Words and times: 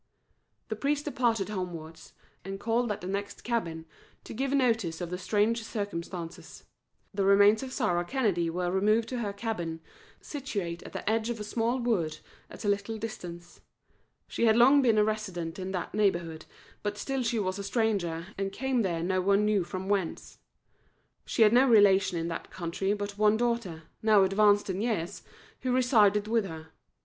The 0.69 0.75
priest 0.75 1.05
departed 1.05 1.49
homewards, 1.49 2.13
and 2.43 2.59
called 2.59 2.91
at 2.91 3.01
the 3.01 3.07
next 3.07 3.43
cabin 3.43 3.85
to 4.23 4.33
give 4.33 4.51
notice 4.51 4.99
of 4.99 5.11
the 5.11 5.17
strange 5.19 5.63
circumstances. 5.63 6.63
The 7.13 7.23
remains 7.23 7.61
of 7.61 7.71
Sarah 7.71 8.03
Kennedy 8.03 8.49
were 8.49 8.71
removed 8.71 9.07
to 9.09 9.19
her 9.19 9.31
cabin, 9.31 9.79
situate 10.19 10.81
at 10.81 10.93
the 10.93 11.07
edge 11.07 11.29
of 11.29 11.39
a 11.39 11.43
small 11.43 11.77
wood 11.77 12.17
at 12.49 12.65
a 12.65 12.67
little 12.67 12.97
distance. 12.97 13.61
She 14.27 14.47
had 14.47 14.55
long 14.57 14.81
been 14.81 14.97
a 14.97 15.03
resident 15.03 15.59
in 15.59 15.71
that 15.73 15.93
neighbourhood, 15.93 16.45
but 16.81 16.97
still 16.97 17.21
she 17.21 17.37
was 17.37 17.59
a 17.59 17.63
stranger, 17.63 18.25
and 18.39 18.51
came 18.51 18.81
there 18.81 19.03
no 19.03 19.21
one 19.21 19.45
knew 19.45 19.63
from 19.63 19.87
whence. 19.87 20.39
She 21.25 21.43
had 21.43 21.53
no 21.53 21.67
relation 21.67 22.17
in 22.17 22.27
that 22.29 22.49
country 22.49 22.93
but 22.93 23.19
one 23.19 23.37
daughter, 23.37 23.83
now 24.01 24.23
advanced 24.23 24.67
in 24.67 24.81
years, 24.81 25.21
who 25.59 25.71
resided 25.71 26.27
with 26.27 26.45
her. 26.45 26.69